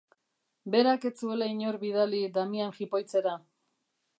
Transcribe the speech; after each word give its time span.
Berak 0.75 1.03
ez 1.09 1.11
zuela 1.27 1.49
inor 1.51 1.77
bidali 1.83 2.23
Damian 2.39 2.75
jipoitzera. 2.79 3.37